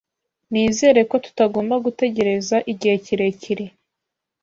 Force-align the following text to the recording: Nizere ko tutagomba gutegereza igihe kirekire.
Nizere 0.51 0.99
ko 1.09 1.15
tutagomba 1.25 1.75
gutegereza 1.85 2.55
igihe 2.71 2.95
kirekire. 3.05 3.65